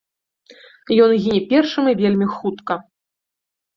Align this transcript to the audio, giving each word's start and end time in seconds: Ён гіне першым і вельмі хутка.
Ён 1.03 1.11
гіне 1.25 1.41
першым 1.53 1.85
і 1.93 1.95
вельмі 2.03 2.27
хутка. 2.39 2.73